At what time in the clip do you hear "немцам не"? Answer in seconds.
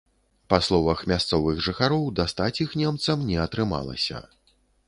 2.85-3.37